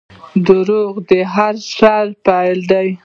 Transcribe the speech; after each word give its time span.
•دروغ 0.47 0.93
د 1.09 1.11
هر 1.33 1.55
شر 1.75 2.05
پیل 2.25 2.59
دی. 2.71 2.89